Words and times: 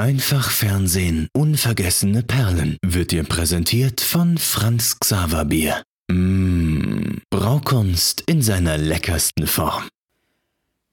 Einfach 0.00 0.50
Fernsehen, 0.50 1.28
unvergessene 1.34 2.22
Perlen 2.22 2.78
wird 2.82 3.10
dir 3.10 3.22
präsentiert 3.22 4.00
von 4.00 4.38
Franz 4.38 4.98
Xaver 4.98 5.44
Bier. 5.44 5.82
Mmh, 6.10 7.18
Braukunst 7.28 8.22
in 8.22 8.40
seiner 8.40 8.78
leckersten 8.78 9.46
Form. 9.46 9.82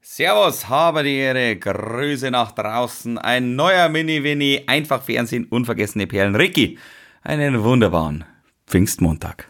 Servus, 0.02 0.68
habe 0.68 1.04
die 1.04 1.16
Ehre, 1.16 1.56
Grüße 1.56 2.30
nach 2.30 2.52
draußen. 2.52 3.16
Ein 3.16 3.56
neuer 3.56 3.88
Mini-Winnie, 3.88 4.64
einfach 4.66 5.02
Fernsehen, 5.02 5.46
unvergessene 5.46 6.06
Perlen. 6.06 6.34
Ricky, 6.34 6.78
einen 7.22 7.62
wunderbaren 7.62 8.24
Pfingstmontag. 8.66 9.48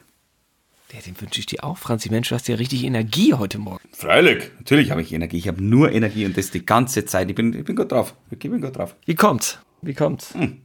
Ja, 0.92 1.00
den 1.00 1.20
wünsche 1.20 1.40
ich 1.40 1.46
dir 1.46 1.64
auch, 1.64 1.76
Franzi. 1.76 2.10
Mensch, 2.10 2.30
du 2.30 2.34
hast 2.34 2.48
ja 2.48 2.56
richtig 2.56 2.84
Energie 2.84 3.34
heute 3.34 3.58
Morgen. 3.58 3.86
Freilich, 3.92 4.50
natürlich 4.58 4.90
habe 4.90 5.02
ich 5.02 5.12
Energie. 5.12 5.36
Ich 5.36 5.46
habe 5.46 5.62
nur 5.62 5.92
Energie 5.92 6.24
und 6.24 6.36
das 6.36 6.50
die 6.50 6.64
ganze 6.64 7.04
Zeit. 7.04 7.28
Ich 7.28 7.34
bin, 7.34 7.52
ich 7.52 7.64
bin 7.64 7.76
gut 7.76 7.92
drauf. 7.92 8.14
Ich 8.30 8.38
bin 8.38 8.60
gut 8.60 8.76
drauf. 8.76 8.96
Wie 9.04 9.14
kommt's? 9.14 9.58
Wie 9.82 9.92
kommt's? 9.92 10.32
Hm. 10.32 10.62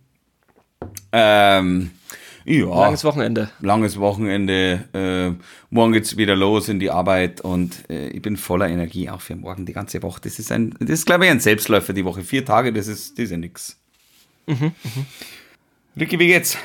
Ähm, 1.11 1.91
ja. 2.45 2.65
Langes 2.67 3.03
Wochenende. 3.03 3.49
Langes 3.59 3.99
Wochenende. 3.99 4.85
Äh, 4.93 5.43
morgen 5.69 5.91
geht's 5.91 6.15
wieder 6.15 6.37
los 6.37 6.69
in 6.69 6.79
die 6.79 6.89
Arbeit 6.89 7.41
und 7.41 7.89
äh, 7.89 8.07
ich 8.09 8.21
bin 8.21 8.37
voller 8.37 8.69
Energie 8.69 9.09
auch 9.09 9.21
für 9.21 9.35
morgen 9.35 9.65
die 9.65 9.73
ganze 9.73 10.01
Woche. 10.03 10.21
Das 10.21 10.39
ist 10.39 10.51
ein, 10.51 10.73
das 10.79 10.89
ist 10.89 11.05
glaube 11.05 11.25
ich 11.25 11.31
ein 11.31 11.41
Selbstläufer 11.41 11.91
die 11.91 12.05
Woche. 12.05 12.23
Vier 12.23 12.45
Tage, 12.45 12.71
das 12.71 12.87
ist, 12.87 13.17
das 13.17 13.25
ist 13.25 13.31
ja 13.31 13.37
nix. 13.37 13.77
Mhm, 14.47 14.55
mh. 14.55 14.71
Ricky, 15.99 16.17
wie 16.17 16.27
geht's? 16.27 16.57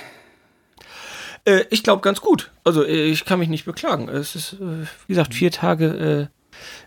Äh, 1.49 1.65
ich 1.71 1.83
glaube 1.83 2.03
ganz 2.03 2.21
gut. 2.21 2.51
Also 2.65 2.85
äh, 2.85 3.07
ich 3.07 3.25
kann 3.25 3.39
mich 3.39 3.49
nicht 3.49 3.65
beklagen. 3.65 4.09
Es 4.09 4.35
ist, 4.35 4.55
äh, 4.55 4.87
wie 5.07 5.15
gesagt, 5.15 5.35
vier 5.35 5.51
Tage 5.51 6.29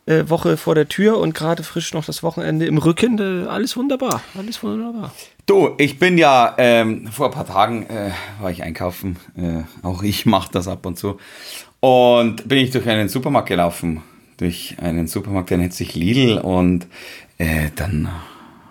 äh, 0.05 0.11
äh, 0.11 0.29
Woche 0.29 0.57
vor 0.57 0.75
der 0.75 0.88
Tür 0.88 1.17
und 1.17 1.33
gerade 1.33 1.63
frisch 1.63 1.93
noch 1.93 2.05
das 2.05 2.23
Wochenende 2.23 2.66
im 2.66 2.77
Rücken. 2.77 3.17
Äh, 3.19 3.47
alles 3.47 3.75
wunderbar. 3.75 4.21
Alles 4.38 4.61
wunderbar. 4.61 5.13
Du, 5.47 5.71
ich 5.77 5.97
bin 5.97 6.17
ja 6.17 6.53
ähm, 6.57 7.07
vor 7.07 7.27
ein 7.27 7.33
paar 7.33 7.47
Tagen 7.47 7.88
war 8.39 8.52
ich 8.52 8.63
einkaufen. 8.63 9.17
auch 9.81 10.02
ich 10.03 10.25
mache 10.25 10.49
das 10.53 10.67
ab 10.67 10.86
und 10.86 10.97
zu. 10.97 11.17
Und 11.81 12.47
bin 12.47 12.59
ich 12.59 12.71
durch 12.71 12.88
einen 12.88 13.09
Supermarkt 13.09 13.49
gelaufen. 13.49 14.02
Durch 14.38 14.77
einen 14.80 15.08
Supermarkt, 15.08 15.49
der 15.49 15.58
nennt 15.58 15.73
sich 15.73 15.93
Lidl. 15.95 16.38
Und 16.38 16.88
dann 17.38 18.09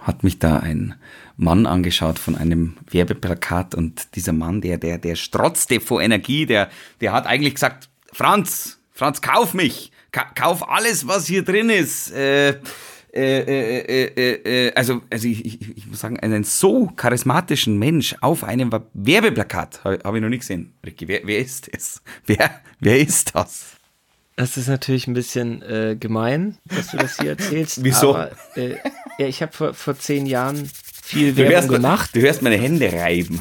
hat 0.03 0.23
mich 0.23 0.39
da 0.39 0.59
ein 0.59 0.95
Mann 1.41 1.67
angeschaut 1.67 2.19
von 2.19 2.37
einem 2.37 2.77
Werbeplakat 2.91 3.75
und 3.75 4.15
dieser 4.15 4.33
Mann, 4.33 4.61
der, 4.61 4.77
der, 4.77 4.99
der 4.99 5.17
strotzte 5.17 5.81
vor 5.81 6.03
Energie, 6.03 6.45
der, 6.45 6.69
der 7.01 7.13
hat 7.13 7.27
eigentlich 7.27 7.55
gesagt, 7.55 7.89
Franz, 8.13 8.81
Franz, 8.93 9.23
kauf 9.23 9.55
mich, 9.55 9.91
Ka 10.13 10.25
kauf 10.35 10.69
alles, 10.69 11.07
was 11.07 11.27
hier 11.27 11.45
drin 11.45 11.71
ist. 11.71 12.13
Äh, 12.13 12.59
äh, 13.13 14.05
äh, 14.15 14.73
also, 14.75 15.03
also 15.11 15.27
ich, 15.27 15.45
ich, 15.45 15.79
ich, 15.79 15.87
muss 15.87 16.01
sagen, 16.01 16.21
einen 16.21 16.45
so 16.45 16.89
charismatischen 16.89 17.79
Mensch 17.79 18.15
auf 18.21 18.45
einem 18.45 18.71
Werbeplakat 18.93 19.83
habe 19.85 20.01
hab 20.05 20.15
ich 20.15 20.21
noch 20.21 20.29
nie 20.29 20.39
gesehen. 20.39 20.75
Ricky, 20.85 21.09
wer, 21.09 21.21
wer 21.25 21.39
ist 21.39 21.71
das? 21.73 22.03
Wer, 22.27 22.61
wer 22.81 22.99
ist 22.99 23.35
das? 23.35 23.77
Das 24.37 24.57
ist 24.57 24.69
natürlich 24.69 25.07
ein 25.07 25.15
bisschen 25.15 25.61
äh, 25.63 25.97
gemein, 25.99 26.57
dass 26.65 26.93
du 26.93 26.97
das 26.97 27.19
hier 27.19 27.31
erzählst. 27.31 27.81
Wieso? 27.85 28.15
Aber, 28.15 28.31
äh, 28.57 28.77
ja, 29.19 29.27
ich 29.27 29.43
habe 29.43 29.53
vor, 29.53 29.75
vor 29.75 29.99
zehn 29.99 30.25
Jahren 30.27 30.71
viel 31.11 31.35
du 31.35 31.49
Werbung 31.49 31.69
gemacht. 31.69 32.11
Du 32.15 32.21
hörst 32.21 32.43
meine 32.43 32.57
Hände 32.57 32.93
reiben. 32.93 33.41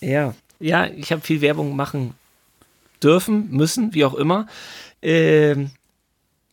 Ja, 0.00 0.34
ja, 0.60 0.86
ich 0.86 1.12
habe 1.12 1.22
viel 1.22 1.40
Werbung 1.40 1.76
machen 1.76 2.14
dürfen, 3.02 3.50
müssen, 3.50 3.94
wie 3.94 4.04
auch 4.04 4.14
immer. 4.14 4.46
Ähm, 5.02 5.70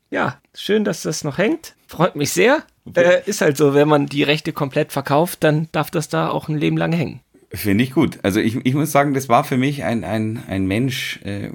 ja, 0.09 0.39
schön, 0.53 0.83
dass 0.83 1.03
das 1.03 1.23
noch 1.23 1.37
hängt. 1.37 1.75
Freut 1.87 2.15
mich 2.15 2.31
sehr. 2.31 2.63
Okay. 2.85 3.01
Äh, 3.01 3.29
ist 3.29 3.41
halt 3.41 3.57
so, 3.57 3.73
wenn 3.73 3.87
man 3.87 4.07
die 4.07 4.23
Rechte 4.23 4.53
komplett 4.53 4.91
verkauft, 4.91 5.43
dann 5.43 5.69
darf 5.71 5.91
das 5.91 6.09
da 6.09 6.29
auch 6.29 6.49
ein 6.49 6.57
Leben 6.57 6.77
lang 6.77 6.91
hängen. 6.91 7.21
Finde 7.53 7.83
ich 7.83 7.91
gut. 7.91 8.19
Also 8.23 8.39
ich, 8.39 8.57
ich 8.65 8.73
muss 8.73 8.91
sagen, 8.91 9.13
das 9.13 9.29
war 9.29 9.43
für 9.43 9.57
mich 9.57 9.83
ein, 9.83 10.03
ein, 10.03 10.41
ein 10.47 10.67
Mensch, 10.67 11.19
äh, 11.23 11.49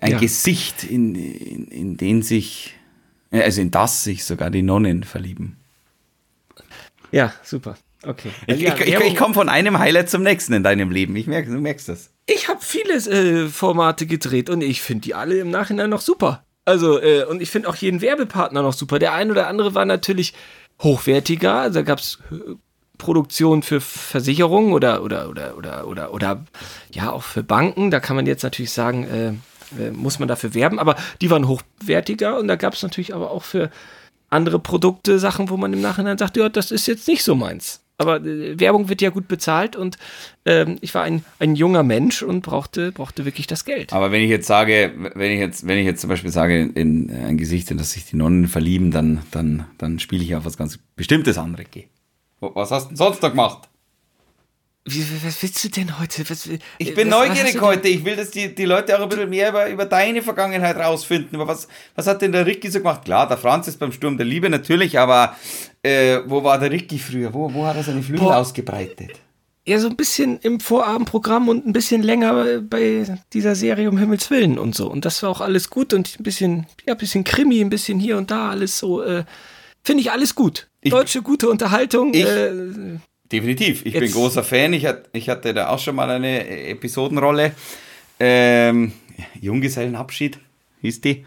ein 0.00 0.12
ja. 0.12 0.18
Gesicht, 0.18 0.84
in, 0.84 1.14
in, 1.14 1.66
in 1.68 1.96
den 1.96 2.22
sich, 2.22 2.74
also 3.30 3.60
in 3.60 3.70
das 3.70 4.04
sich 4.04 4.24
sogar 4.24 4.50
die 4.50 4.62
Nonnen 4.62 5.04
verlieben. 5.04 5.56
Ja, 7.12 7.32
super. 7.42 7.76
Okay. 8.04 8.30
Ich, 8.46 8.60
ja, 8.60 8.74
ich, 8.74 8.88
ich, 8.88 9.00
ich 9.00 9.16
komme 9.16 9.34
von 9.34 9.48
einem 9.48 9.78
Highlight 9.78 10.10
zum 10.10 10.22
nächsten 10.22 10.54
in 10.54 10.64
deinem 10.64 10.90
Leben. 10.90 11.14
Ich 11.14 11.26
merke, 11.26 11.50
du 11.50 11.58
merkst 11.58 11.88
das. 11.88 12.10
Ich 12.26 12.48
habe 12.48 12.60
viele 12.60 12.94
äh, 12.94 13.48
Formate 13.48 14.06
gedreht 14.06 14.50
und 14.50 14.60
ich 14.62 14.82
finde 14.82 15.02
die 15.02 15.14
alle 15.14 15.38
im 15.38 15.50
Nachhinein 15.50 15.90
noch 15.90 16.00
super. 16.00 16.44
Also, 16.64 17.00
äh, 17.00 17.24
und 17.24 17.42
ich 17.42 17.50
finde 17.50 17.68
auch 17.68 17.76
jeden 17.76 18.00
Werbepartner 18.00 18.62
noch 18.62 18.72
super. 18.72 18.98
Der 18.98 19.12
ein 19.12 19.30
oder 19.30 19.46
andere 19.46 19.74
war 19.74 19.84
natürlich 19.84 20.34
hochwertiger. 20.80 21.54
Also 21.54 21.80
da 21.80 21.82
gab 21.82 21.98
es 21.98 22.18
äh, 22.30 22.54
Produktionen 22.98 23.62
für 23.62 23.80
Versicherungen 23.80 24.72
oder, 24.72 25.02
oder, 25.02 25.28
oder, 25.28 25.56
oder, 25.56 25.86
oder, 25.86 26.14
oder, 26.14 26.44
ja, 26.92 27.10
auch 27.10 27.22
für 27.22 27.42
Banken. 27.42 27.90
Da 27.90 28.00
kann 28.00 28.16
man 28.16 28.26
jetzt 28.26 28.42
natürlich 28.42 28.72
sagen, 28.72 29.04
äh, 29.04 29.28
äh 29.84 29.90
muss 29.90 30.18
man 30.18 30.28
dafür 30.28 30.54
werben, 30.54 30.78
aber 30.78 30.96
die 31.20 31.30
waren 31.30 31.48
hochwertiger 31.48 32.38
und 32.38 32.46
da 32.46 32.56
gab 32.56 32.74
es 32.74 32.82
natürlich 32.82 33.14
aber 33.14 33.30
auch 33.30 33.42
für 33.42 33.70
andere 34.32 34.58
Produkte, 34.58 35.18
Sachen, 35.18 35.50
wo 35.50 35.56
man 35.56 35.72
im 35.72 35.80
Nachhinein 35.80 36.18
sagt, 36.18 36.36
ja, 36.36 36.48
das 36.48 36.70
ist 36.70 36.86
jetzt 36.86 37.06
nicht 37.08 37.22
so 37.22 37.34
meins. 37.34 37.80
Aber 37.98 38.16
äh, 38.24 38.58
Werbung 38.58 38.88
wird 38.88 39.00
ja 39.00 39.10
gut 39.10 39.28
bezahlt 39.28 39.76
und 39.76 39.98
ähm, 40.44 40.78
ich 40.80 40.94
war 40.94 41.02
ein, 41.02 41.24
ein 41.38 41.54
junger 41.54 41.82
Mensch 41.82 42.22
und 42.22 42.42
brauchte, 42.42 42.90
brauchte 42.90 43.24
wirklich 43.24 43.46
das 43.46 43.64
Geld. 43.64 43.92
Aber 43.92 44.10
wenn 44.10 44.22
ich 44.22 44.30
jetzt 44.30 44.46
sage, 44.46 44.92
wenn 45.14 45.30
ich 45.30 45.38
jetzt, 45.38 45.66
wenn 45.66 45.78
ich 45.78 45.84
jetzt 45.84 46.00
zum 46.00 46.08
Beispiel 46.08 46.30
sage, 46.30 46.62
in 46.62 47.10
ein 47.10 47.36
Gesicht, 47.36 47.70
in 47.70 47.78
das 47.78 47.92
sich 47.92 48.06
die 48.06 48.16
Nonnen 48.16 48.48
verlieben, 48.48 48.90
dann, 48.90 49.20
dann, 49.30 49.66
dann 49.78 49.98
spiele 49.98 50.24
ich 50.24 50.34
auf 50.34 50.44
was 50.44 50.56
ganz 50.56 50.78
Bestimmtes 50.96 51.38
an, 51.38 51.54
Ricky. 51.54 51.88
Was 52.40 52.72
hast 52.72 52.84
du 52.84 52.88
denn 52.88 52.96
sonst 52.96 53.22
noch 53.22 53.30
gemacht? 53.30 53.68
Wie, 54.84 55.04
was 55.24 55.40
willst 55.40 55.62
du 55.62 55.68
denn 55.68 56.00
heute? 56.00 56.28
Was, 56.28 56.48
ich 56.78 56.94
bin 56.94 57.08
was, 57.08 57.28
neugierig 57.28 57.54
was 57.54 57.62
heute. 57.62 57.88
Ich 57.88 58.04
will, 58.04 58.16
dass 58.16 58.32
die, 58.32 58.52
die 58.52 58.64
Leute 58.64 58.98
auch 58.98 59.02
ein 59.02 59.08
bisschen 59.08 59.30
mehr 59.30 59.50
über, 59.50 59.68
über 59.68 59.86
deine 59.86 60.22
Vergangenheit 60.22 60.76
rausfinden. 60.76 61.36
Aber 61.36 61.46
was, 61.46 61.68
was 61.94 62.08
hat 62.08 62.20
denn 62.20 62.32
der 62.32 62.46
Ricky 62.46 62.68
so 62.68 62.80
gemacht? 62.80 63.04
Klar, 63.04 63.28
der 63.28 63.36
Franz 63.36 63.68
ist 63.68 63.78
beim 63.78 63.92
Sturm 63.92 64.16
der 64.16 64.26
Liebe 64.26 64.50
natürlich, 64.50 64.98
aber 64.98 65.36
äh, 65.84 66.18
wo 66.26 66.42
war 66.42 66.58
der 66.58 66.72
Ricky 66.72 66.98
früher? 66.98 67.32
Wo, 67.32 67.52
wo 67.54 67.64
hat 67.64 67.76
er 67.76 67.84
seine 67.84 68.02
Flügel 68.02 68.24
Boah. 68.24 68.38
ausgebreitet? 68.38 69.12
Ja, 69.64 69.78
so 69.78 69.88
ein 69.88 69.94
bisschen 69.94 70.38
im 70.38 70.58
Vorabendprogramm 70.58 71.48
und 71.48 71.64
ein 71.64 71.72
bisschen 71.72 72.02
länger 72.02 72.60
bei 72.62 73.06
dieser 73.32 73.54
Serie 73.54 73.88
um 73.88 73.98
Himmels 73.98 74.28
Willen 74.30 74.58
und 74.58 74.74
so. 74.74 74.90
Und 74.90 75.04
das 75.04 75.22
war 75.22 75.30
auch 75.30 75.40
alles 75.40 75.70
gut 75.70 75.94
und 75.94 76.18
ein 76.18 76.24
bisschen, 76.24 76.66
ja, 76.84 76.94
ein 76.94 76.98
bisschen 76.98 77.22
Krimi, 77.22 77.60
ein 77.60 77.70
bisschen 77.70 78.00
hier 78.00 78.16
und 78.16 78.32
da, 78.32 78.50
alles 78.50 78.78
so. 78.78 79.00
Äh, 79.00 79.22
Finde 79.84 80.00
ich 80.00 80.10
alles 80.10 80.34
gut. 80.34 80.68
Deutsche 80.84 81.18
ich, 81.18 81.24
gute 81.24 81.48
Unterhaltung. 81.48 82.12
Ich, 82.12 82.24
äh, 82.24 82.50
Definitiv. 83.32 83.86
Ich 83.86 83.94
Jetzt. 83.94 84.02
bin 84.02 84.12
großer 84.12 84.44
Fan. 84.44 84.72
Ich, 84.74 84.86
hat, 84.86 85.08
ich 85.12 85.28
hatte 85.28 85.54
da 85.54 85.68
auch 85.68 85.78
schon 85.78 85.96
mal 85.96 86.10
eine 86.10 86.68
Episodenrolle. 86.68 87.52
Ähm, 88.20 88.92
Junggesellenabschied 89.40 90.38
hieß 90.82 91.00
die. 91.00 91.24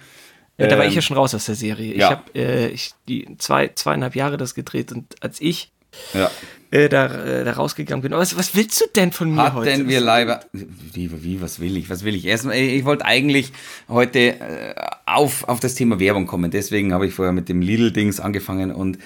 Ja, 0.57 0.67
da 0.67 0.77
war 0.77 0.85
ich 0.85 0.93
ja 0.93 0.99
ähm, 0.99 1.01
schon 1.01 1.17
raus 1.17 1.35
aus 1.35 1.45
der 1.45 1.55
Serie. 1.55 1.95
Ja. 1.95 1.95
Ich 1.95 2.11
habe 2.11 2.23
äh, 2.35 2.67
ich, 2.67 2.91
die 3.09 3.27
zwei, 3.39 3.69
zweieinhalb 3.73 4.15
Jahre 4.15 4.37
das 4.37 4.53
gedreht 4.55 4.91
und 4.91 5.21
als 5.21 5.41
ich 5.41 5.71
ja. 6.13 6.29
äh, 6.71 6.87
da, 6.87 7.07
äh, 7.07 7.43
da 7.43 7.51
rausgegangen 7.53 8.01
bin. 8.01 8.11
Was, 8.11 8.37
was 8.37 8.55
willst 8.55 8.79
du 8.79 8.85
denn 8.95 9.11
von 9.11 9.31
mir 9.31 9.43
Hat 9.43 9.53
heute? 9.53 9.71
denn 9.71 9.89
wir 9.89 9.99
Leiber. 9.99 10.41
Wie, 10.53 11.23
wie, 11.23 11.41
was 11.41 11.59
will 11.59 11.75
ich? 11.75 11.89
Was 11.89 12.03
will 12.03 12.15
ich? 12.15 12.25
Erstmal, 12.25 12.55
ich 12.55 12.85
wollte 12.85 13.05
eigentlich 13.05 13.51
heute 13.89 14.39
äh, 14.39 14.75
auf, 15.05 15.47
auf 15.47 15.59
das 15.59 15.75
Thema 15.75 15.99
Werbung 15.99 16.27
kommen. 16.27 16.51
Deswegen 16.51 16.93
habe 16.93 17.07
ich 17.07 17.13
vorher 17.13 17.33
mit 17.33 17.49
dem 17.49 17.61
Lidl-Dings 17.61 18.19
angefangen 18.19 18.71
und 18.71 18.97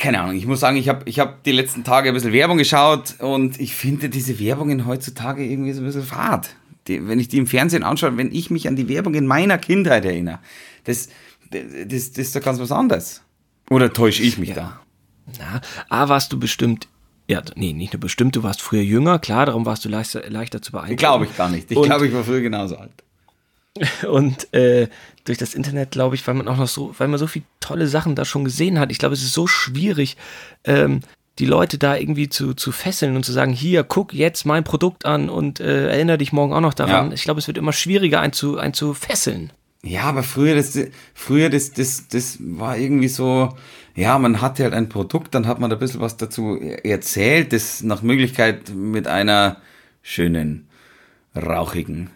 keine 0.00 0.20
Ahnung, 0.20 0.36
ich 0.36 0.46
muss 0.46 0.60
sagen, 0.60 0.76
ich 0.76 0.88
habe 0.88 1.02
ich 1.04 1.20
hab 1.20 1.44
die 1.44 1.52
letzten 1.52 1.84
Tage 1.84 2.08
ein 2.08 2.14
bisschen 2.14 2.32
Werbung 2.32 2.58
geschaut 2.58 3.20
und 3.20 3.60
ich 3.60 3.74
finde 3.74 4.08
diese 4.08 4.38
Werbungen 4.40 4.86
heutzutage 4.86 5.44
irgendwie 5.44 5.72
so 5.72 5.80
ein 5.80 5.86
bisschen 5.86 6.02
fad. 6.02 6.56
Die, 6.88 7.06
wenn 7.06 7.20
ich 7.20 7.28
die 7.28 7.38
im 7.38 7.46
Fernsehen 7.46 7.84
anschaue, 7.84 8.16
wenn 8.16 8.32
ich 8.32 8.50
mich 8.50 8.66
an 8.66 8.74
die 8.74 8.88
Werbung 8.88 9.14
in 9.14 9.26
meiner 9.26 9.58
Kindheit 9.58 10.04
erinnere, 10.04 10.40
das, 10.84 11.08
das, 11.50 11.62
das, 11.86 12.10
das 12.12 12.18
ist 12.18 12.36
doch 12.36 12.40
ganz 12.40 12.58
was 12.58 12.72
anderes. 12.72 13.22
Oder 13.70 13.92
täusche 13.92 14.22
ich 14.22 14.38
mich 14.38 14.50
ja. 14.50 14.54
da? 14.56 14.80
Na, 15.38 15.60
A, 15.88 16.08
warst 16.08 16.32
du 16.32 16.38
bestimmt 16.40 16.88
ja, 17.28 17.42
nee, 17.54 17.72
nicht 17.72 17.92
nur 17.92 18.00
bestimmt, 18.00 18.34
du 18.34 18.42
warst 18.42 18.60
früher 18.60 18.82
jünger, 18.82 19.20
klar, 19.20 19.46
darum 19.46 19.64
warst 19.64 19.84
du 19.84 19.88
leichter, 19.88 20.28
leichter 20.28 20.60
zu 20.60 20.72
beeinflussen. 20.72 20.96
Glaube 20.96 21.26
ich 21.26 21.36
gar 21.36 21.48
nicht. 21.48 21.70
Ich 21.70 21.80
glaube, 21.80 22.08
ich 22.08 22.12
war 22.12 22.24
früher 22.24 22.40
genauso 22.40 22.76
alt. 22.76 22.90
Und 24.08 24.52
äh, 24.52 24.88
durch 25.24 25.38
das 25.38 25.54
Internet, 25.54 25.90
glaube 25.90 26.14
ich, 26.14 26.26
weil 26.26 26.34
man 26.34 26.48
auch 26.48 26.56
noch 26.56 26.68
so, 26.68 26.94
weil 26.98 27.08
man 27.08 27.18
so 27.18 27.26
viele 27.26 27.44
tolle 27.60 27.86
Sachen 27.86 28.14
da 28.14 28.24
schon 28.24 28.44
gesehen 28.44 28.78
hat. 28.78 28.90
Ich 28.90 28.98
glaube, 28.98 29.14
es 29.14 29.22
ist 29.22 29.32
so 29.32 29.46
schwierig, 29.46 30.16
ähm, 30.64 31.00
die 31.38 31.46
Leute 31.46 31.78
da 31.78 31.96
irgendwie 31.96 32.28
zu, 32.28 32.54
zu 32.54 32.72
fesseln 32.72 33.16
und 33.16 33.24
zu 33.24 33.32
sagen, 33.32 33.52
hier, 33.52 33.82
guck 33.82 34.12
jetzt 34.12 34.44
mein 34.44 34.64
Produkt 34.64 35.06
an 35.06 35.30
und 35.30 35.60
äh, 35.60 35.88
erinnere 35.88 36.18
dich 36.18 36.32
morgen 36.32 36.52
auch 36.52 36.60
noch 36.60 36.74
daran. 36.74 37.08
Ja. 37.08 37.14
Ich 37.14 37.22
glaube, 37.22 37.40
es 37.40 37.46
wird 37.46 37.56
immer 37.56 37.72
schwieriger, 37.72 38.20
einen 38.20 38.32
zu, 38.32 38.58
einen 38.58 38.74
zu 38.74 38.92
fesseln. 38.92 39.52
Ja, 39.82 40.02
aber 40.02 40.22
früher, 40.22 40.54
das, 40.54 40.78
früher, 41.14 41.48
das, 41.48 41.72
das, 41.72 42.08
das 42.08 42.36
war 42.40 42.76
irgendwie 42.76 43.08
so, 43.08 43.56
ja, 43.94 44.18
man 44.18 44.42
hatte 44.42 44.64
halt 44.64 44.74
ein 44.74 44.90
Produkt, 44.90 45.34
dann 45.34 45.46
hat 45.46 45.58
man 45.58 45.70
da 45.70 45.76
ein 45.76 45.80
bisschen 45.80 46.00
was 46.00 46.18
dazu 46.18 46.56
erzählt, 46.56 47.54
das 47.54 47.82
nach 47.82 48.02
Möglichkeit 48.02 48.68
mit 48.74 49.06
einer 49.06 49.56
schönen, 50.02 50.68
rauchigen 51.34 52.10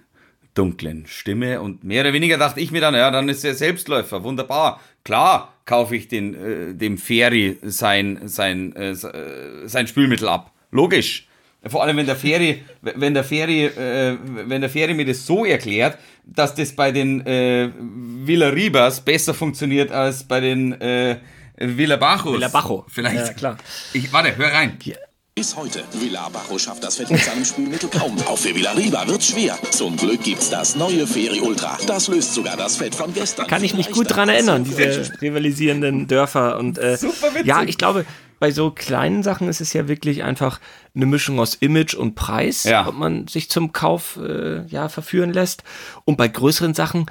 dunklen 0.55 1.07
Stimme 1.07 1.61
und 1.61 1.85
mehr 1.85 2.03
oder 2.03 2.13
weniger 2.13 2.39
dachte 2.39 2.61
ich 2.61 2.71
mir 2.71 2.81
dann, 2.81 2.95
ja, 2.95 3.11
dann 3.11 3.29
ist 3.29 3.45
er 3.45 3.55
Selbstläufer, 3.55 4.23
wunderbar. 4.23 4.81
klar 5.05 5.55
kaufe 5.65 5.97
ich 5.97 6.09
den, 6.09 6.35
äh, 6.35 6.75
dem 6.75 6.99
Ferry 6.99 7.59
sein, 7.63 8.21
sein, 8.25 8.75
äh, 8.77 8.95
sein 8.95 9.87
Spülmittel 9.87 10.29
ab. 10.29 10.53
Logisch. 10.71 11.27
Vor 11.67 11.83
allem, 11.83 11.97
wenn 11.97 12.07
der 12.07 12.17
Feri, 12.17 12.63
wenn 12.83 13.15
der 13.15 13.25
Feri, 13.25 13.65
äh, 13.65 14.19
wenn 14.23 14.61
der 14.61 14.69
Feri 14.69 14.93
mir 14.93 15.07
das 15.07 15.25
so 15.25 15.47
erklärt, 15.47 15.97
dass 16.25 16.55
das 16.55 16.73
bei 16.73 16.93
den 16.93 17.27
äh, 17.27 17.71
Villa 17.79 18.49
Ribas 18.49 19.01
besser 19.01 19.33
funktioniert 19.33 19.91
als 19.91 20.25
bei 20.25 20.41
den 20.41 20.79
äh, 20.81 21.17
Villa 21.57 21.97
Bajos. 21.97 22.35
Villa 22.35 22.49
Bajo. 22.49 22.85
Vielleicht. 22.89 23.17
Ja, 23.29 23.33
klar. 23.33 23.57
Ich, 23.95 24.13
warte, 24.13 24.37
hör 24.37 24.53
rein. 24.53 24.77
Ja. 24.83 24.97
Bis 25.37 25.57
heute. 25.57 25.83
Villa 25.95 26.29
Bajo 26.29 26.57
schafft 26.61 26.85
das 26.85 26.95
Fett 26.97 27.11
mit 27.11 27.21
seinem 27.21 27.45
Spülmittel 27.45 27.89
kaum. 27.91 28.17
Auch 28.29 28.39
für 28.39 28.55
Villa 28.55 28.71
Riba 28.71 29.05
wird's 29.09 29.27
schwer. 29.31 29.59
Zum 29.73 29.97
Glück 29.97 30.23
gibt's 30.23 30.49
das 30.49 30.77
neue 30.77 31.09
Feri 31.09 31.41
Ultra. 31.41 31.77
Das 31.89 32.07
löst 32.07 32.35
sogar 32.35 32.57
das 32.57 32.77
Fett 32.77 32.95
von 32.95 33.13
gestern. 33.13 33.49
Kann 33.49 33.65
ich 33.65 33.75
mich 33.75 33.91
gut 33.91 34.15
dran 34.15 34.29
erinnern, 34.29 34.63
diese 34.63 35.11
rivalisierenden 35.21 36.07
Dörfer. 36.07 36.57
Und 36.57 36.79
äh, 36.79 36.97
Super 36.97 37.35
witzig. 37.35 37.47
ja, 37.47 37.65
ich 37.65 37.79
glaube, 37.79 38.07
bei 38.39 38.53
so 38.53 38.71
kleinen 38.71 39.25
Sachen 39.25 39.49
ist 39.49 39.61
es 39.61 39.73
ja 39.73 39.89
wirklich 39.89 40.23
einfach 40.23 40.61
eine 40.95 41.07
Mischung 41.07 41.41
aus 41.41 41.57
Image 41.57 41.95
und 41.95 42.15
Preis, 42.15 42.63
Ja. 42.63 42.87
ob 42.87 42.95
man 42.95 43.27
sich 43.27 43.51
zum 43.51 43.73
Kauf 43.73 44.21
äh, 44.23 44.65
ja, 44.67 44.89
verführen 44.89 45.33
lässt. 45.33 45.65
Und 46.05 46.17
bei 46.17 46.29
größeren 46.29 46.75
Sachen, 46.75 47.07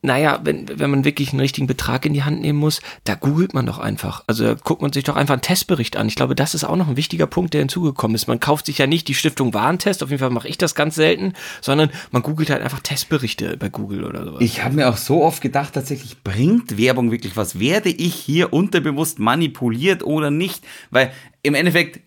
naja, 0.00 0.38
wenn, 0.44 0.78
wenn 0.78 0.90
man 0.90 1.04
wirklich 1.04 1.30
einen 1.30 1.40
richtigen 1.40 1.66
Betrag 1.66 2.06
in 2.06 2.12
die 2.12 2.22
Hand 2.22 2.40
nehmen 2.40 2.58
muss, 2.58 2.80
da 3.02 3.16
googelt 3.16 3.52
man 3.52 3.66
doch 3.66 3.78
einfach. 3.78 4.22
Also 4.28 4.44
da 4.44 4.54
guckt 4.54 4.80
man 4.80 4.92
sich 4.92 5.02
doch 5.02 5.16
einfach 5.16 5.34
einen 5.34 5.42
Testbericht 5.42 5.96
an. 5.96 6.06
Ich 6.06 6.14
glaube, 6.14 6.36
das 6.36 6.54
ist 6.54 6.62
auch 6.62 6.76
noch 6.76 6.88
ein 6.88 6.96
wichtiger 6.96 7.26
Punkt, 7.26 7.52
der 7.52 7.62
hinzugekommen 7.62 8.14
ist. 8.14 8.28
Man 8.28 8.38
kauft 8.38 8.66
sich 8.66 8.78
ja 8.78 8.86
nicht 8.86 9.08
die 9.08 9.14
Stiftung 9.14 9.54
Warentest, 9.54 10.04
auf 10.04 10.10
jeden 10.10 10.20
Fall 10.20 10.30
mache 10.30 10.46
ich 10.46 10.56
das 10.56 10.76
ganz 10.76 10.94
selten, 10.94 11.32
sondern 11.60 11.90
man 12.12 12.22
googelt 12.22 12.50
halt 12.50 12.62
einfach 12.62 12.78
Testberichte 12.78 13.56
bei 13.56 13.68
Google 13.70 14.04
oder 14.04 14.24
sowas. 14.24 14.40
Ich 14.40 14.62
habe 14.62 14.76
mir 14.76 14.88
auch 14.88 14.96
so 14.96 15.24
oft 15.24 15.42
gedacht, 15.42 15.74
tatsächlich 15.74 16.22
bringt 16.22 16.78
Werbung 16.78 17.10
wirklich 17.10 17.36
was? 17.36 17.58
Werde 17.58 17.88
ich 17.88 18.14
hier 18.14 18.52
unterbewusst 18.52 19.18
manipuliert 19.18 20.04
oder 20.04 20.30
nicht? 20.30 20.64
Weil 20.90 21.12
im 21.42 21.56
Endeffekt, 21.56 22.00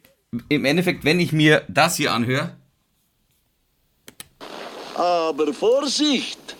im 0.47 0.63
Endeffekt, 0.63 1.03
wenn 1.03 1.19
ich 1.19 1.33
mir 1.33 1.63
das 1.67 1.97
hier 1.97 2.13
anhöre, 2.13 2.55
Aber 4.95 5.53
Vorsicht! 5.53 6.55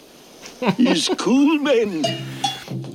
Ist 0.78 1.16
cool, 1.26 1.60
Mann. 1.60 2.06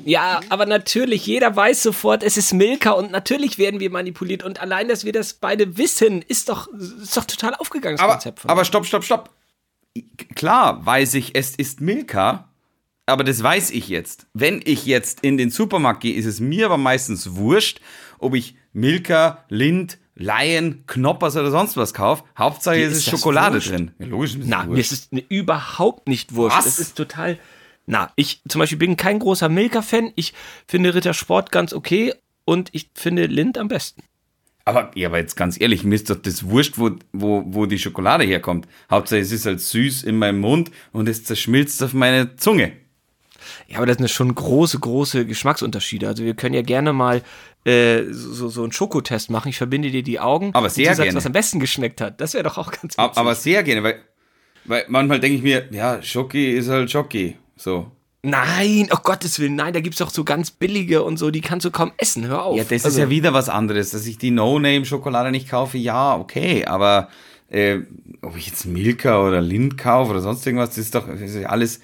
Ja, 0.05 0.41
aber 0.49 0.67
natürlich, 0.67 1.27
jeder 1.27 1.55
weiß 1.55 1.83
sofort, 1.83 2.23
es 2.23 2.37
ist 2.37 2.53
Milka 2.55 2.93
und 2.93 3.11
natürlich 3.11 3.59
werden 3.59 3.81
wir 3.81 3.91
manipuliert 3.91 4.43
und 4.45 4.61
allein, 4.61 4.89
dass 4.89 5.05
wir 5.05 5.13
das 5.13 5.35
beide 5.35 5.77
wissen, 5.77 6.23
ist 6.23 6.49
doch, 6.49 6.69
ist 6.69 7.17
doch 7.17 7.25
total 7.25 7.55
aufgegangen, 7.57 7.97
das 7.97 8.05
aber, 8.05 8.13
Konzept 8.15 8.41
von 8.41 8.51
aber 8.51 8.65
stopp, 8.65 8.87
stopp, 8.87 9.05
stopp. 9.05 9.31
Klar 10.35 10.85
weiß 10.85 11.15
ich, 11.15 11.35
es 11.35 11.57
ist 11.57 11.81
Milka, 11.81 12.49
aber 13.07 13.25
das 13.25 13.43
weiß 13.43 13.71
ich 13.71 13.89
jetzt. 13.89 14.27
Wenn 14.35 14.61
ich 14.65 14.87
jetzt 14.87 15.21
in 15.21 15.37
den 15.39 15.51
Supermarkt 15.51 16.01
gehe, 16.03 16.15
ist 16.15 16.27
es 16.27 16.41
mir 16.41 16.67
aber 16.67 16.77
meistens 16.79 17.35
wurscht, 17.35 17.81
ob 18.19 18.35
ich 18.35 18.57
Milka, 18.73 19.45
Lind, 19.49 19.99
Lion, 20.15 20.85
Knoppers 20.87 21.37
oder 21.37 21.51
sonst 21.51 21.77
was 21.77 21.93
kaufe. 21.95 22.25
Hauptsache 22.39 22.77
Dir 22.77 22.87
es 22.87 22.93
ist 22.99 22.99
ist 23.07 23.11
Schokolade 23.11 23.57
wurscht? 23.57 23.71
drin. 23.71 23.91
Ja, 23.99 24.07
logisch 24.07 24.35
ist 24.35 24.43
es 24.43 24.47
Na, 24.49 24.65
mir 24.65 24.69
wurscht. 24.77 24.93
ist 24.93 25.13
es 25.13 25.21
überhaupt 25.29 26.09
nicht 26.09 26.35
wurscht. 26.35 26.57
Was? 26.59 26.65
Das 26.65 26.79
ist 26.79 26.97
total. 26.97 27.39
Na, 27.87 28.13
ich 28.17 28.43
zum 28.49 28.59
Beispiel 28.59 28.79
bin 28.79 28.97
kein 28.97 29.21
großer 29.21 29.49
Milka-Fan. 29.49 30.13
Ich 30.17 30.35
finde 30.67 30.95
Ritter 30.95 31.15
Sport 31.15 31.53
ganz 31.53 31.73
okay 31.73 32.13
und 32.45 32.69
ich 32.73 32.91
finde 32.95 33.27
Lind 33.27 33.59
am 33.59 33.69
besten. 33.69 34.03
Aber, 34.65 34.91
ja, 34.97 35.09
aber 35.09 35.19
jetzt 35.19 35.37
ganz 35.37 35.61
ehrlich, 35.61 35.85
mir 35.85 35.95
ist 35.95 36.11
doch 36.11 36.17
das 36.17 36.49
wurscht, 36.49 36.77
wo, 36.77 36.91
wo, 37.13 37.45
wo 37.47 37.67
die 37.67 37.79
Schokolade 37.79 38.25
herkommt. 38.25 38.67
Hauptsache 38.91 39.21
es 39.21 39.31
ist 39.31 39.47
halt 39.47 39.61
süß 39.61 40.03
in 40.03 40.19
meinem 40.19 40.41
Mund 40.41 40.73
und 40.93 41.09
es 41.09 41.23
zerschmilzt 41.23 41.81
auf 41.85 41.95
meine 41.95 42.35
Zunge. 42.35 42.73
Ja, 43.69 43.77
aber 43.77 43.87
das 43.87 43.99
sind 43.99 44.11
schon 44.11 44.35
große, 44.35 44.81
große 44.81 45.25
Geschmacksunterschiede. 45.25 46.09
Also 46.09 46.25
wir 46.25 46.35
können 46.35 46.57
ja 46.57 46.63
gerne 46.63 46.93
mal 46.93 47.23
äh, 47.65 48.03
so, 48.11 48.49
so 48.49 48.65
einen 48.65 48.73
Schokotest 48.73 49.31
machen. 49.31 49.51
Ich 49.51 49.57
verbinde 49.57 49.93
dir 49.93 50.03
die 50.03 50.19
Augen. 50.19 50.51
Aber 50.53 50.69
sehr 50.69 50.87
und 50.87 50.91
du 50.91 50.97
sagst, 50.97 51.07
gerne. 51.07 51.17
was 51.17 51.27
am 51.27 51.33
besten 51.33 51.61
geschmeckt 51.61 52.01
hat. 52.01 52.21
Das 52.21 52.35
wäre 52.35 52.43
doch 52.43 52.59
auch 52.59 52.73
ganz 52.73 52.99
witzig. 52.99 52.99
aber 52.99 53.35
sehr 53.37 53.63
gerne, 53.63 53.85
weil, 53.85 54.01
weil 54.65 54.85
manchmal 54.89 55.21
denke 55.21 55.37
ich 55.37 55.43
mir, 55.45 55.69
ja, 55.71 56.03
Schoki 56.03 56.51
ist 56.51 56.69
halt 56.69 56.91
Schoki. 56.91 57.37
So. 57.57 57.91
Nein, 58.23 58.89
oh 58.93 58.99
Gottes 59.03 59.39
Willen, 59.39 59.55
nein, 59.55 59.73
da 59.73 59.81
gibt's 59.81 59.99
doch 59.99 60.11
so 60.11 60.25
ganz 60.25 60.51
billige 60.51 61.05
und 61.05 61.17
so, 61.17 61.31
die 61.31 61.41
kannst 61.41 61.65
du 61.65 61.71
kaum 61.71 61.93
essen, 61.97 62.27
hör 62.27 62.43
auf. 62.43 62.57
Ja, 62.57 62.65
das 62.65 62.73
ist 62.73 62.85
Also, 62.87 63.01
ja 63.01 63.11
wieder 63.11 63.33
was 63.35 63.49
anderes. 63.49 63.91
Dass 63.91 64.07
ich 64.07 64.19
die 64.19 64.33
No-Name-Schokolade 64.33 65.31
nicht 65.31 65.49
kaufe, 65.49 65.79
ja, 65.79 66.17
okay. 66.17 66.65
Aber 66.65 67.09
äh, 67.51 67.79
ob 68.23 68.37
ich 68.37 68.49
jetzt 68.49 68.67
Milka 68.67 69.25
oder 69.25 69.41
Lind 69.41 69.79
kaufe 69.79 70.11
oder 70.11 70.21
sonst 70.21 70.45
irgendwas, 70.45 70.71
das 70.71 70.79
ist 70.79 70.95
doch 70.95 71.07
das 71.07 71.21
ist 71.21 71.47
alles 71.47 71.81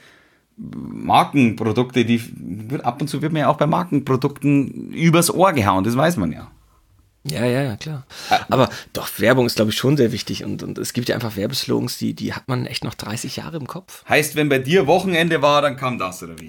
Markenprodukte, 0.56 2.04
die 2.04 2.20
wird 2.68 2.84
ab 2.84 3.00
und 3.00 3.08
zu 3.08 3.22
wird 3.22 3.32
mir 3.32 3.40
ja 3.40 3.48
auch 3.48 3.56
bei 3.56 3.66
Markenprodukten 3.66 4.92
übers 4.92 5.32
Ohr 5.32 5.52
gehauen, 5.52 5.84
das 5.84 5.96
weiß 5.96 6.16
man 6.16 6.32
ja. 6.32 6.50
Ja, 7.24 7.44
ja, 7.44 7.62
ja, 7.62 7.76
klar. 7.76 8.04
Aber 8.48 8.68
doch, 8.92 9.08
Werbung 9.18 9.46
ist, 9.46 9.54
glaube 9.56 9.70
ich, 9.70 9.76
schon 9.76 9.96
sehr 9.96 10.10
wichtig 10.10 10.42
und, 10.44 10.62
und 10.62 10.76
es 10.78 10.92
gibt 10.92 11.08
ja 11.08 11.14
einfach 11.14 11.36
Werbeslogans, 11.36 11.96
die, 11.98 12.14
die 12.14 12.34
hat 12.34 12.48
man 12.48 12.66
echt 12.66 12.82
noch 12.82 12.94
30 12.94 13.36
Jahre 13.36 13.58
im 13.58 13.66
Kopf. 13.68 14.04
Heißt, 14.08 14.34
wenn 14.34 14.48
bei 14.48 14.58
dir 14.58 14.86
Wochenende 14.88 15.40
war, 15.40 15.62
dann 15.62 15.76
kam 15.76 15.98
das 15.98 16.22
oder 16.22 16.34
wie? 16.40 16.48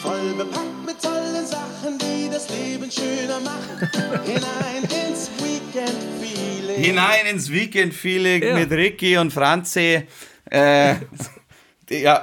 Voll 0.00 0.32
bepackt 0.38 0.86
mit 0.86 1.02
tollen 1.02 1.46
Sachen, 1.46 1.98
die 1.98 2.30
das 2.30 2.48
Leben 2.48 2.90
schöner 2.90 3.40
machen. 3.40 3.90
Hinein 4.24 5.08
ins 5.08 5.30
Weekend-Feeling. 5.38 6.82
Hinein 6.82 7.26
ins 7.26 7.50
Weekend-Feeling 7.50 8.42
Ja. 8.42 8.54
mit 8.54 8.70
Ricky 8.70 9.18
und 9.18 9.32
Franzi. 9.32 10.06
Äh, 10.50 10.94
ja, 11.90 12.22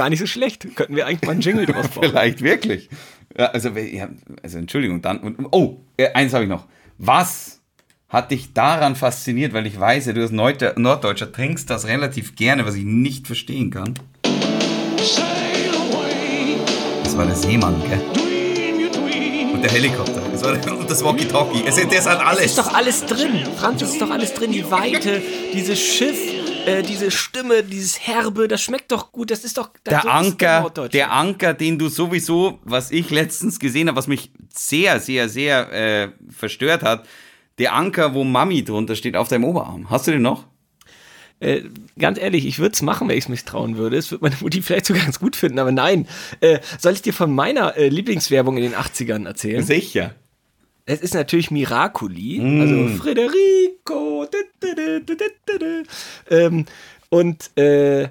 Gar 0.00 0.08
nicht 0.08 0.20
so 0.20 0.26
schlecht. 0.26 0.66
Könnten 0.76 0.96
wir 0.96 1.06
eigentlich 1.06 1.20
mal 1.26 1.32
einen 1.32 1.42
Jingle 1.42 1.66
draus 1.66 1.88
bauen. 1.94 2.04
Vielleicht 2.08 2.40
wirklich. 2.40 2.88
Ja, 3.36 3.48
also, 3.48 3.68
ja, 3.68 4.08
also 4.42 4.56
Entschuldigung, 4.56 5.02
dann. 5.02 5.18
Und, 5.18 5.48
oh, 5.50 5.82
äh, 5.98 6.10
eins 6.14 6.32
habe 6.32 6.44
ich 6.44 6.48
noch. 6.48 6.64
Was 6.96 7.60
hat 8.08 8.30
dich 8.30 8.54
daran 8.54 8.96
fasziniert? 8.96 9.52
Weil 9.52 9.66
ich 9.66 9.78
weiß, 9.78 10.06
ja, 10.06 10.14
du 10.14 10.22
als 10.22 10.30
Nord 10.30 10.78
Norddeutscher 10.78 11.30
trinkst 11.30 11.68
das 11.68 11.86
relativ 11.86 12.34
gerne, 12.34 12.64
was 12.64 12.76
ich 12.76 12.84
nicht 12.84 13.26
verstehen 13.26 13.70
kann. 13.70 13.92
Das 17.04 17.14
war 17.18 17.26
der 17.26 17.36
Seemann, 17.36 17.82
gell? 17.86 18.00
Und 19.52 19.60
der 19.62 19.70
Helikopter. 19.70 20.22
Das 20.32 20.42
war, 20.42 20.78
und 20.78 20.88
das 20.88 21.04
Walkie-Talkie. 21.04 21.62
Es 21.66 21.76
ist, 21.76 21.92
das 21.92 22.08
hat 22.08 22.24
alles. 22.24 22.40
Es 22.40 22.50
ist 22.52 22.58
doch 22.58 22.72
alles 22.72 23.04
drin. 23.04 23.46
Franz, 23.54 23.82
es 23.82 23.90
ist 23.90 24.00
doch 24.00 24.10
alles 24.10 24.32
drin. 24.32 24.50
Die 24.52 24.70
Weite, 24.70 25.20
dieses 25.52 25.78
Schiff, 25.78 26.16
äh, 26.66 26.82
diese 26.82 27.10
Stimme, 27.10 27.62
dieses 27.62 28.06
Herbe, 28.06 28.48
das 28.48 28.62
schmeckt 28.62 28.92
doch 28.92 29.12
gut. 29.12 29.30
Das 29.30 29.44
ist 29.44 29.58
doch 29.58 29.70
das 29.84 29.92
der 29.92 30.02
so 30.02 30.08
ist 30.08 30.14
Anker, 30.14 30.88
der 30.92 31.12
Anker, 31.12 31.54
den 31.54 31.78
du 31.78 31.88
sowieso, 31.88 32.58
was 32.64 32.90
ich 32.90 33.10
letztens 33.10 33.58
gesehen 33.58 33.88
habe, 33.88 33.96
was 33.96 34.06
mich 34.06 34.30
sehr, 34.54 35.00
sehr, 35.00 35.28
sehr 35.28 35.72
äh, 35.72 36.08
verstört 36.30 36.82
hat, 36.82 37.06
der 37.58 37.74
Anker, 37.74 38.14
wo 38.14 38.24
Mami 38.24 38.64
drunter 38.64 38.96
steht 38.96 39.16
auf 39.16 39.28
deinem 39.28 39.44
Oberarm. 39.44 39.90
Hast 39.90 40.06
du 40.06 40.12
den 40.12 40.22
noch? 40.22 40.46
Äh, 41.40 41.62
ganz 41.98 42.18
ehrlich, 42.18 42.46
ich 42.46 42.58
würde 42.58 42.74
es 42.74 42.82
machen, 42.82 43.08
wenn 43.08 43.16
ich 43.16 43.24
es 43.24 43.28
mich 43.28 43.44
trauen 43.44 43.76
würde. 43.76 43.96
Es 43.96 44.10
würde 44.10 44.24
meine 44.24 44.36
Mutti 44.40 44.62
vielleicht 44.62 44.86
sogar 44.86 45.02
ganz 45.02 45.18
gut 45.18 45.36
finden, 45.36 45.58
aber 45.58 45.72
nein. 45.72 46.06
Äh, 46.40 46.60
soll 46.78 46.92
ich 46.92 47.02
dir 47.02 47.12
von 47.12 47.34
meiner 47.34 47.76
äh, 47.76 47.88
Lieblingswerbung 47.88 48.56
in 48.56 48.62
den 48.62 48.74
80ern 48.74 49.26
erzählen? 49.26 49.62
Sicher. 49.62 50.14
Es 50.90 51.00
ist 51.00 51.14
natürlich 51.14 51.50
Miracoli, 51.50 52.40
Mm. 52.40 52.60
also 52.60 53.02
Federico. 53.04 54.24
dü- 54.24 55.86
Ähm, 56.30 56.66
und 57.10 57.56
äh, 57.56 58.08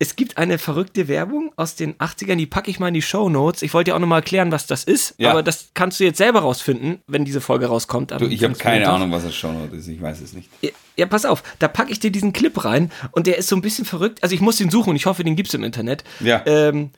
es 0.00 0.14
gibt 0.14 0.36
eine 0.38 0.58
verrückte 0.58 1.08
Werbung 1.08 1.52
aus 1.56 1.74
den 1.74 1.94
80ern, 1.94 2.36
die 2.36 2.46
packe 2.46 2.70
ich 2.70 2.78
mal 2.78 2.88
in 2.88 2.94
die 2.94 3.02
Show 3.02 3.28
Notes. 3.28 3.62
Ich 3.62 3.74
wollte 3.74 3.90
dir 3.90 3.96
auch 3.96 4.00
nochmal 4.00 4.20
erklären, 4.20 4.52
was 4.52 4.66
das 4.66 4.84
ist, 4.84 5.14
Ja. 5.18 5.30
aber 5.32 5.42
das 5.42 5.70
kannst 5.74 5.98
du 5.98 6.04
jetzt 6.04 6.18
selber 6.18 6.40
rausfinden, 6.40 7.00
wenn 7.08 7.24
diese 7.24 7.40
Folge 7.40 7.66
rauskommt. 7.66 8.12
Du, 8.12 8.26
ich 8.26 8.44
habe 8.44 8.54
keine 8.54 8.84
15. 8.84 8.84
Ahnung, 8.94 9.10
was 9.12 9.24
das 9.24 9.34
Shownote 9.34 9.74
ist. 9.76 9.88
Ich 9.88 10.00
weiß 10.00 10.20
es 10.20 10.32
nicht. 10.34 10.48
Ja, 10.60 10.70
Ja, 10.96 11.06
pass 11.06 11.24
auf, 11.24 11.42
da 11.60 11.66
packe 11.68 11.90
ich 11.92 12.00
dir 12.00 12.10
diesen 12.10 12.32
Clip 12.32 12.64
rein 12.64 12.90
und 13.12 13.26
der 13.28 13.38
ist 13.38 13.48
so 13.48 13.56
ein 13.56 13.62
bisschen 13.62 13.84
verrückt. 13.84 14.22
Also 14.22 14.34
ich 14.34 14.40
muss 14.40 14.56
den 14.56 14.70
suchen 14.70 14.90
und 14.90 14.96
ich 14.96 15.06
hoffe, 15.06 15.22
den 15.24 15.36
gibt's 15.36 15.54
im 15.54 15.62
Internet. 15.64 16.02
Ja. 16.20 16.42
Ähm, 16.46 16.90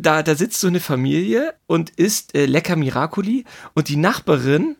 da, 0.00 0.22
da 0.22 0.34
sitzt 0.34 0.60
so 0.60 0.68
eine 0.68 0.80
Familie 0.80 1.54
und 1.66 1.90
isst 1.90 2.34
äh, 2.34 2.46
lecker 2.46 2.76
Miracoli 2.76 3.44
und 3.74 3.88
die 3.88 3.96
Nachbarin, 3.96 4.76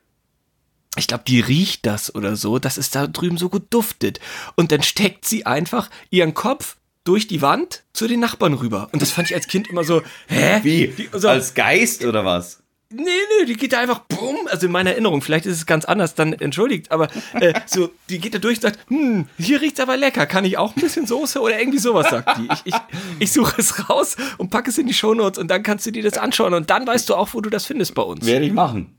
ich 0.97 1.07
glaube, 1.07 1.25
die 1.27 1.41
riecht 1.41 1.87
das 1.87 2.15
oder 2.15 2.37
so, 2.37 2.59
dass 2.59 2.77
es 2.77 2.91
da 2.91 3.07
drüben 3.07 3.39
so 3.39 3.49
gut 3.49 3.67
duftet. 3.71 4.19
Und 4.57 4.73
dann 4.73 4.83
steckt 4.83 5.25
sie 5.25 5.47
einfach 5.47 5.89
ihren 6.11 6.35
Kopf 6.35 6.77
durch 7.05 7.29
die 7.29 7.43
Wand 7.43 7.85
zu 7.93 8.09
den 8.09 8.21
Nachbarn 8.21 8.55
rüber. 8.55 8.89
Und 8.93 9.01
das 9.01 9.11
fand 9.11 9.31
ich 9.31 9.37
als 9.37 9.47
Kind 9.47 9.69
immer 9.69 9.85
so, 9.85 10.03
hä? 10.29 10.61
Wie? 10.63 10.89
Die, 10.89 11.09
so, 11.13 11.29
Als 11.29 11.55
Geist 11.55 12.05
oder 12.05 12.25
was? 12.25 12.60
Nee, 12.93 13.05
nee, 13.05 13.45
die 13.45 13.55
geht 13.55 13.73
da 13.73 13.79
einfach 13.79 14.01
bumm, 14.01 14.49
also 14.51 14.67
in 14.67 14.73
meiner 14.73 14.91
Erinnerung, 14.91 15.23
vielleicht 15.23 15.47
ist 15.47 15.57
es 15.57 15.67
ganz 15.67 15.85
anders, 15.85 16.17
dann 16.17 16.33
entschuldigt, 16.33 16.91
aber 16.91 17.07
äh, 17.35 17.55
so, 17.67 17.91
die 18.09 18.19
geht 18.19 18.35
da 18.35 18.39
durch 18.41 18.59
und 18.59 18.63
sagt, 18.63 18.81
hm, 18.89 19.29
hier 19.39 19.61
riecht's 19.61 19.79
aber 19.79 19.97
lecker, 19.97 20.27
kann 20.27 20.45
ich 20.45 20.59
auch 20.59 20.75
ein 20.75 20.81
bisschen 20.81 21.07
Soße 21.07 21.41
oder 21.41 21.61
irgendwie 21.61 21.79
sowas, 21.79 22.11
sagt 22.11 22.39
die. 22.39 22.49
Ich, 22.53 22.75
ich, 22.75 22.75
ich 23.21 23.33
suche 23.33 23.61
es 23.61 23.89
raus 23.89 24.17
und 24.39 24.51
packe 24.51 24.71
es 24.71 24.79
in 24.79 24.89
die 24.89 24.95
Shownotes 24.95 25.39
und 25.39 25.49
dann 25.49 25.63
kannst 25.63 25.87
du 25.87 25.93
dir 25.93 26.03
das 26.03 26.19
anschauen 26.19 26.53
und 26.53 26.69
dann 26.69 26.85
weißt 26.85 27.09
du 27.09 27.15
auch, 27.15 27.33
wo 27.33 27.41
du 27.41 27.49
das 27.49 27.65
findest 27.65 27.95
bei 27.95 28.03
uns. 28.03 28.27
Werde 28.27 28.47
ich 28.47 28.53
machen. 28.53 28.97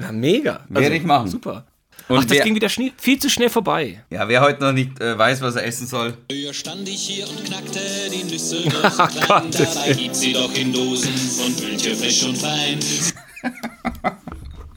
Ja, 0.00 0.10
mega. 0.10 0.64
Also, 0.68 0.80
Werde 0.80 0.96
ich 0.96 1.04
machen. 1.04 1.28
Super. 1.28 1.64
Und 2.08 2.18
Ach, 2.18 2.24
das 2.24 2.36
wer- 2.36 2.44
ging 2.44 2.54
wieder 2.54 2.68
schnie- 2.68 2.92
viel 2.96 3.18
zu 3.18 3.28
schnell 3.28 3.50
vorbei. 3.50 4.04
Ja, 4.10 4.28
wer 4.28 4.40
heute 4.40 4.62
noch 4.62 4.72
nicht 4.72 5.00
äh, 5.00 5.18
weiß, 5.18 5.40
was 5.40 5.56
er 5.56 5.64
essen 5.66 5.86
soll, 5.88 6.16
Früher 6.30 6.54
stand 6.54 6.88
ich 6.88 7.00
hier 7.00 7.28
und 7.28 7.44
knackte 7.44 7.80
die 8.12 8.22
Nüsse 8.24 8.62
Ach 8.82 9.10
klein. 9.10 9.26
Gottes 9.44 9.74
Dabei 9.74 9.92
gibt's 9.92 10.20
sie 10.20 10.32
doch 10.32 10.54
in 10.54 10.72
Dosen 10.72 11.12
und 11.44 11.56
Bülche 11.60 11.96
frisch 11.96 12.22
und 12.24 12.38
fein. 12.38 12.78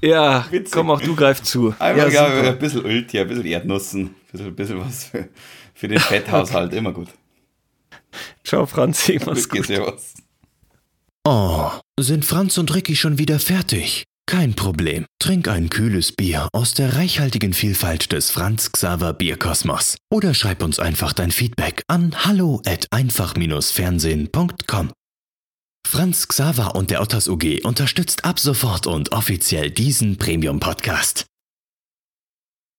Ja, 0.02 0.48
komm 0.72 0.90
auch 0.92 1.02
du 1.02 1.16
greif 1.16 1.42
zu. 1.44 1.76
einfach 1.78 2.12
ja, 2.12 2.26
ein 2.26 2.58
bisschen 2.58 2.86
Ulti, 2.86 3.20
ein 3.20 3.28
bisschen 3.28 3.46
Erdnussen, 3.46 4.02
ein 4.06 4.16
bisschen, 4.32 4.56
bisschen 4.56 4.80
was 4.80 5.04
für, 5.06 5.28
für 5.74 5.88
den 5.90 6.00
Fetthaushalt, 6.00 6.74
immer 6.74 6.94
gut. 6.94 7.10
Ciao, 8.44 8.66
Franzi, 8.66 9.20
mach's 9.26 9.48
Gut, 9.50 9.66
servus. 9.68 10.14
Oh, 11.26 11.70
sind 12.00 12.24
Franz 12.26 12.58
und 12.58 12.74
Ricky 12.74 12.96
schon 12.96 13.18
wieder 13.18 13.40
fertig? 13.40 14.06
Kein 14.30 14.54
Problem. 14.54 15.08
Trink 15.18 15.48
ein 15.48 15.72
kühles 15.72 16.12
Bier 16.12 16.50
aus 16.54 16.76
der 16.76 16.96
reichhaltigen 16.96 17.52
Vielfalt 17.52 18.12
des 18.12 18.30
Franz 18.30 18.72
Xaver 18.72 19.14
Bierkosmos. 19.14 19.98
Oder 20.12 20.36
schreib 20.36 20.62
uns 20.62 20.78
einfach 20.78 21.14
dein 21.14 21.32
Feedback 21.32 21.82
an 21.88 22.14
hallo 22.26 22.62
at 22.64 22.86
einfach-fernsehen.com. 22.92 24.92
Franz 25.88 26.28
Xaver 26.28 26.76
und 26.76 26.92
der 26.92 27.02
Otters 27.02 27.28
UG 27.28 27.62
unterstützt 27.64 28.24
ab 28.24 28.40
sofort 28.40 28.86
und 28.86 29.14
offiziell 29.14 29.72
diesen 29.72 30.18
Premium-Podcast. 30.18 31.26